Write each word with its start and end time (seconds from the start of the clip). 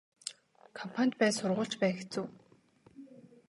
Компани 0.77 1.11
ч 1.11 1.15
бай 1.21 1.31
сургууль 1.37 1.71
ч 1.71 1.75
бай 1.81 1.91
хэцүү. 1.97 2.25